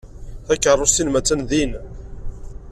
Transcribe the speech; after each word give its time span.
Takeṛṛust-nnem 0.47 1.15
attan 1.19 1.41
din. 1.49 1.71